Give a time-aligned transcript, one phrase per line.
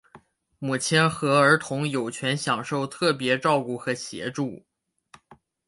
[0.57, 4.65] 母亲和儿童有权享受特别照顾和协助。